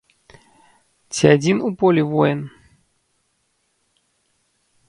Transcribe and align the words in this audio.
Ці 1.17 1.23
адзін 1.35 1.57
у 1.69 1.71
полі 1.83 2.01
воін? 2.13 2.39